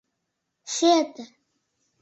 —Чыте... 0.73 1.23